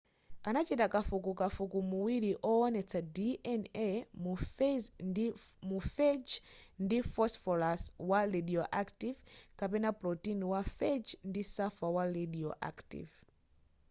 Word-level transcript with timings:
anachita 0.49 0.85
kafukufuku 0.93 1.79
muwiri 1.91 2.31
owonetsa 2.51 2.99
dna 3.15 3.87
mu 5.69 5.79
phage 5.95 6.33
ndi 6.83 6.97
phosphorus 7.13 7.83
wa 8.09 8.19
radioactive 8.33 9.19
kapena 9.59 9.89
protein 10.01 10.39
wa 10.53 10.61
phage 10.77 11.09
ndi 11.29 11.41
sulfur 11.53 11.89
wa 11.97 12.03
radioactive 12.17 13.11